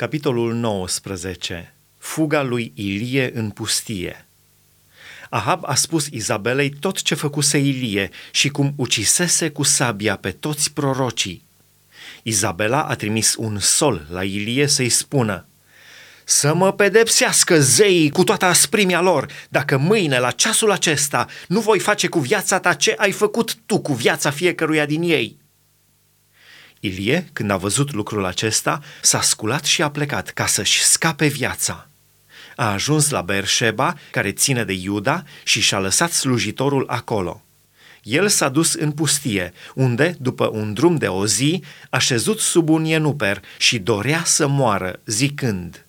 [0.00, 1.74] Capitolul 19.
[1.98, 4.26] Fuga lui Ilie în pustie.
[5.30, 10.72] Ahab a spus Izabelei tot ce făcuse Ilie și cum ucisese cu sabia pe toți
[10.72, 11.44] prorocii.
[12.22, 15.46] Izabela a trimis un sol la Ilie să-i spună
[16.24, 21.78] Să mă pedepsească zeii cu toată asprimea lor, dacă mâine, la ceasul acesta, nu voi
[21.78, 25.38] face cu viața ta ce ai făcut tu cu viața fiecăruia din ei.
[26.80, 31.88] Ilie, când a văzut lucrul acesta, s-a sculat și a plecat ca să-și scape viața.
[32.56, 37.44] A ajuns la Berșeba, care ține de Iuda, și și-a lăsat slujitorul acolo.
[38.02, 42.68] El s-a dus în pustie, unde, după un drum de o zi, a șezut sub
[42.68, 45.86] un ienuper și dorea să moară, zicând,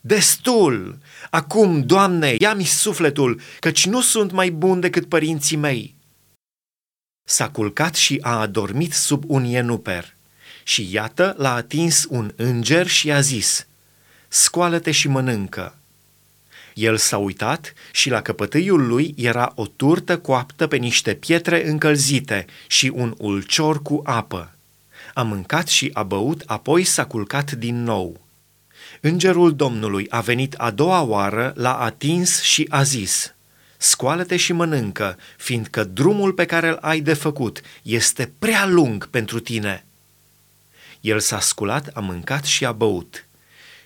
[0.00, 0.98] Destul!
[1.30, 5.97] Acum, Doamne, ia-mi sufletul, căci nu sunt mai bun decât părinții mei!"
[7.30, 10.14] S-a culcat și a adormit sub un ienuper.
[10.62, 13.66] Și iată, l-a atins un înger și i-a zis,
[14.28, 15.74] Scoală-te și mănâncă.
[16.74, 22.46] El s-a uitat și la căpătâiul lui era o turtă coaptă pe niște pietre încălzite
[22.66, 24.54] și un ulcior cu apă.
[25.14, 28.20] A mâncat și a băut, apoi s-a culcat din nou.
[29.00, 33.32] Îngerul Domnului a venit a doua oară, l-a atins și a zis–
[33.78, 39.40] scoală-te și mănâncă, fiindcă drumul pe care îl ai de făcut este prea lung pentru
[39.40, 39.84] tine.
[41.00, 43.26] El s-a sculat, a mâncat și a băut.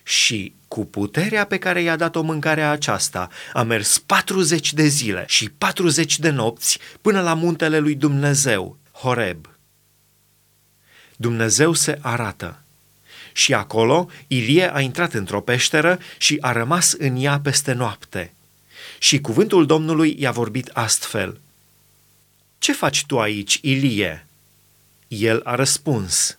[0.03, 5.49] Și cu puterea pe care i-a dat-o mâncarea aceasta, a mers 40 de zile și
[5.49, 9.47] 40 de nopți până la muntele lui Dumnezeu, Horeb.
[11.15, 12.57] Dumnezeu se arată.
[13.33, 18.33] Și acolo Ilie a intrat într-o peșteră și a rămas în ea peste noapte–
[18.99, 21.39] și cuvântul Domnului i-a vorbit astfel.
[22.59, 24.27] Ce faci tu aici, Ilie?
[25.07, 26.37] El a răspuns,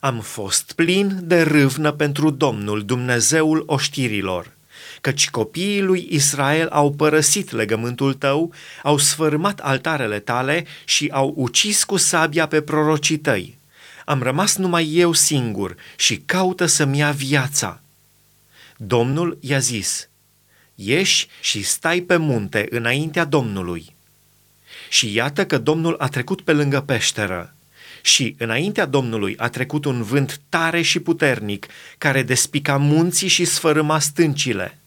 [0.00, 4.52] Am fost plin de râvnă pentru Domnul, Dumnezeul oștirilor,
[5.00, 11.84] căci copiii lui Israel au părăsit legământul tău, au sfârmat altarele tale și au ucis
[11.84, 13.58] cu sabia pe prorocii tăi.
[14.04, 17.80] Am rămas numai eu singur și caută să-mi ia viața.
[18.76, 20.08] Domnul i-a zis,
[20.84, 23.94] ieși și stai pe munte înaintea Domnului.
[24.88, 27.54] Și iată că Domnul a trecut pe lângă peșteră
[28.02, 31.66] și înaintea Domnului a trecut un vânt tare și puternic
[31.98, 34.78] care despica munții și sfărâma stâncile.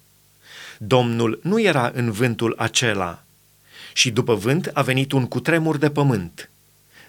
[0.77, 3.23] Domnul nu era în vântul acela
[3.93, 6.49] și după vânt a venit un cutremur de pământ.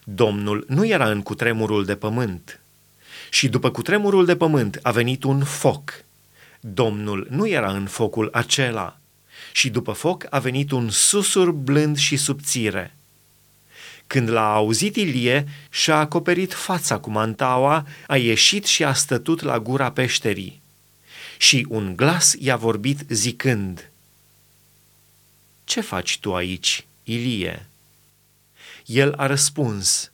[0.04, 2.60] Domnul nu era în cutremurul de pământ.
[3.30, 6.03] Și după cutremurul de pământ a venit un foc
[6.66, 8.98] Domnul nu era în focul acela
[9.52, 12.96] și după foc a venit un susur blând și subțire.
[14.06, 19.60] Când l-a auzit Ilie, și-a acoperit fața cu mantaua, a ieșit și a stătut la
[19.60, 20.60] gura peșterii.
[21.38, 23.90] Și un glas i-a vorbit zicând,
[25.64, 27.66] Ce faci tu aici, Ilie?"
[28.86, 30.12] El a răspuns,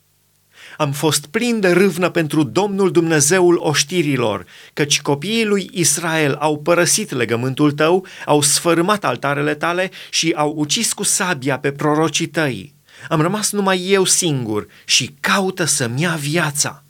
[0.81, 7.11] am fost plin de râvnă pentru Domnul Dumnezeul oștirilor, căci copiii lui Israel au părăsit
[7.11, 12.73] legământul tău, au sfărâmat altarele tale și au ucis cu sabia pe prorocii tăi.
[13.09, 16.83] Am rămas numai eu singur și caută să-mi ia viața.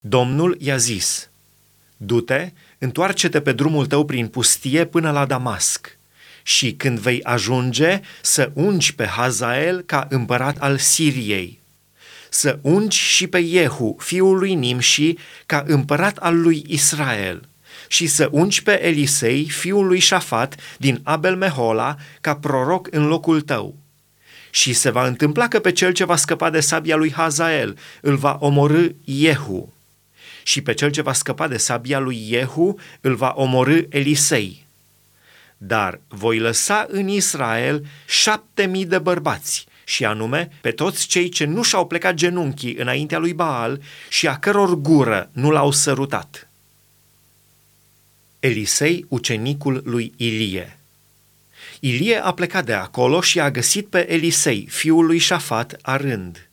[0.00, 1.28] Domnul i-a zis,
[1.96, 5.98] Du-te, întoarce-te pe drumul tău prin pustie până la Damasc
[6.42, 11.58] și când vei ajunge să ungi pe Hazael ca împărat al Siriei
[12.30, 15.14] să ungi și pe Jehu, fiul lui Nimși,
[15.46, 17.48] ca împărat al lui Israel,
[17.88, 23.40] și să ungi pe Elisei, fiul lui Șafat, din Abel Mehola, ca proroc în locul
[23.40, 23.74] tău.
[24.50, 28.16] Și se va întâmpla că pe cel ce va scăpa de sabia lui Hazael îl
[28.16, 29.72] va omorâ Jehu.
[30.42, 34.66] Și pe cel ce va scăpa de sabia lui Jehu îl va omorâ Elisei.
[35.56, 41.44] Dar voi lăsa în Israel șapte mii de bărbați și anume pe toți cei ce
[41.44, 46.48] nu și-au plecat genunchii înaintea lui Baal și a căror gură nu l-au sărutat.
[48.40, 50.78] Elisei, ucenicul lui Ilie
[51.80, 56.48] Ilie a plecat de acolo și a găsit pe Elisei, fiul lui Șafat, arând.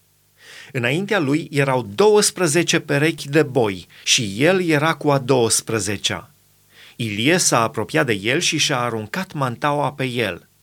[0.71, 6.31] Înaintea lui erau 12 perechi de boi și el era cu a 12-a.
[6.95, 10.47] Ilie s-a apropiat de el și și-a aruncat mantaua pe el–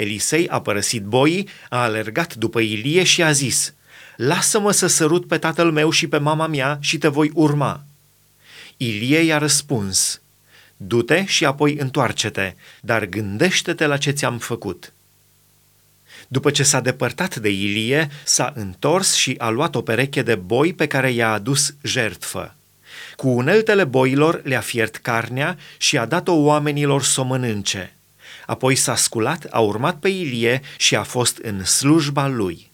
[0.00, 3.74] Elisei a părăsit boii, a alergat după Ilie și a zis,
[4.16, 7.84] Lasă-mă să sărut pe tatăl meu și pe mama mea și te voi urma.
[8.76, 10.20] Ilie i-a răspuns,
[10.76, 14.92] Du-te și apoi întoarce-te, dar gândește-te la ce ți-am făcut.
[16.28, 20.72] După ce s-a depărtat de Ilie, s-a întors și a luat o pereche de boi
[20.74, 22.54] pe care i-a adus jertfă.
[23.16, 27.94] Cu uneltele boilor le-a fiert carnea și a dat-o oamenilor să o mănânce.
[28.50, 32.69] Apoi s-a sculat, a urmat pe Ilie și a fost în slujba lui.